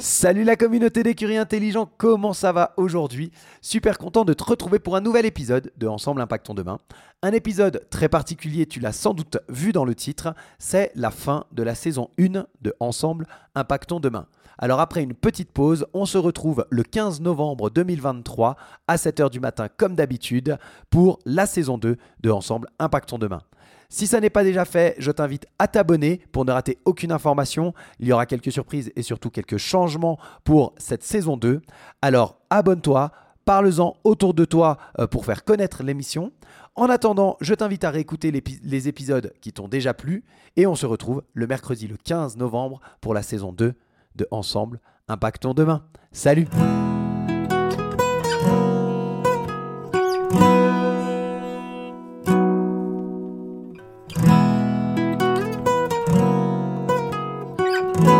Salut 0.00 0.44
la 0.44 0.56
communauté 0.56 1.02
d'écuries 1.02 1.36
intelligents, 1.36 1.86
comment 1.98 2.32
ça 2.32 2.52
va 2.52 2.72
aujourd'hui? 2.78 3.32
Super 3.60 3.98
content 3.98 4.24
de 4.24 4.32
te 4.32 4.42
retrouver 4.42 4.78
pour 4.78 4.96
un 4.96 5.02
nouvel 5.02 5.26
épisode 5.26 5.70
de 5.76 5.86
Ensemble 5.86 6.22
Impactons 6.22 6.54
Demain. 6.54 6.78
Un 7.20 7.32
épisode 7.32 7.86
très 7.90 8.08
particulier, 8.08 8.64
tu 8.64 8.80
l'as 8.80 8.92
sans 8.92 9.12
doute 9.12 9.36
vu 9.50 9.72
dans 9.72 9.84
le 9.84 9.94
titre, 9.94 10.34
c'est 10.58 10.90
la 10.94 11.10
fin 11.10 11.44
de 11.52 11.62
la 11.62 11.74
saison 11.74 12.08
1 12.18 12.46
de 12.62 12.74
Ensemble 12.80 13.26
Impactons 13.54 14.00
Demain. 14.00 14.26
Alors 14.56 14.80
après 14.80 15.02
une 15.02 15.12
petite 15.12 15.52
pause, 15.52 15.86
on 15.92 16.06
se 16.06 16.16
retrouve 16.16 16.64
le 16.70 16.82
15 16.82 17.20
novembre 17.20 17.68
2023 17.68 18.56
à 18.88 18.96
7h 18.96 19.28
du 19.28 19.38
matin 19.38 19.68
comme 19.68 19.96
d'habitude 19.96 20.56
pour 20.88 21.18
la 21.26 21.44
saison 21.44 21.76
2 21.76 21.98
de 22.20 22.30
Ensemble 22.30 22.68
Impactons 22.78 23.18
Demain. 23.18 23.42
Si 23.90 24.06
ça 24.06 24.20
n'est 24.20 24.30
pas 24.30 24.44
déjà 24.44 24.64
fait, 24.64 24.94
je 24.98 25.10
t'invite 25.10 25.46
à 25.58 25.66
t'abonner 25.66 26.20
pour 26.30 26.44
ne 26.44 26.52
rater 26.52 26.78
aucune 26.84 27.10
information. 27.10 27.74
Il 27.98 28.06
y 28.06 28.12
aura 28.12 28.24
quelques 28.24 28.52
surprises 28.52 28.92
et 28.94 29.02
surtout 29.02 29.30
quelques 29.30 29.56
changements 29.58 30.18
pour 30.44 30.74
cette 30.78 31.02
saison 31.02 31.36
2. 31.36 31.60
Alors 32.00 32.38
abonne-toi, 32.50 33.10
parle-en 33.44 33.96
autour 34.04 34.32
de 34.32 34.44
toi 34.44 34.78
euh, 35.00 35.08
pour 35.08 35.24
faire 35.24 35.44
connaître 35.44 35.82
l'émission. 35.82 36.32
En 36.76 36.88
attendant, 36.88 37.36
je 37.40 37.52
t'invite 37.52 37.82
à 37.82 37.90
réécouter 37.90 38.32
les 38.62 38.88
épisodes 38.88 39.34
qui 39.40 39.52
t'ont 39.52 39.66
déjà 39.66 39.92
plu 39.92 40.24
et 40.56 40.68
on 40.68 40.76
se 40.76 40.86
retrouve 40.86 41.24
le 41.34 41.48
mercredi 41.48 41.88
le 41.88 41.96
15 41.96 42.36
novembre 42.36 42.80
pour 43.00 43.12
la 43.12 43.22
saison 43.22 43.52
2 43.52 43.74
de 44.14 44.28
Ensemble 44.30 44.80
Impactons 45.08 45.54
demain. 45.54 45.82
Salut 46.12 46.46
嗯。 57.72 58.19